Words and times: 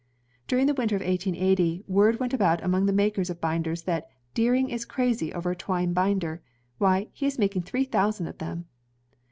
During 0.47 0.65
the 0.65 0.73
winter 0.73 0.95
of 0.95 1.03
1880, 1.03 1.83
word 1.87 2.19
went 2.19 2.33
about 2.33 2.63
among 2.63 2.87
the 2.87 2.91
makers 2.91 3.29
of 3.29 3.39
binders 3.39 3.83
that 3.83 4.09
"Deering 4.33 4.71
is 4.71 4.83
crazy 4.83 5.31
over 5.31 5.51
a 5.51 5.55
twine 5.55 5.93
binder. 5.93 6.41
Why, 6.79 7.09
he 7.13 7.27
is 7.27 7.37
making 7.37 7.61
three 7.61 7.83
thousand 7.85 8.25
of 8.25 8.39
them." 8.39 8.65